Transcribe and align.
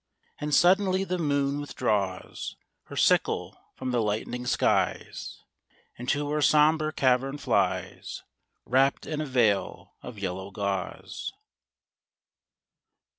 And 0.39 0.51
suddenly 0.55 1.03
the 1.03 1.19
moon 1.19 1.61
withdraws 1.61 2.55
Her 2.85 2.95
sickle 2.95 3.55
from 3.75 3.91
the 3.91 4.01
lightening 4.01 4.47
skies, 4.47 5.43
And 5.95 6.09
to 6.09 6.27
her 6.31 6.41
sombre 6.41 6.91
cavern 6.91 7.37
flies, 7.37 8.23
Wrapped 8.65 9.05
in 9.05 9.21
a 9.21 9.27
veil 9.27 9.93
of 10.01 10.17
yellow 10.17 10.49
gauze. 10.49 11.33